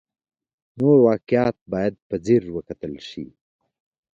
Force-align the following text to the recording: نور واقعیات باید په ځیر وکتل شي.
نور 0.77 0.97
واقعیات 1.07 1.55
باید 1.71 1.93
په 2.07 2.15
ځیر 2.25 2.43
وکتل 2.55 2.93
شي. 3.09 3.25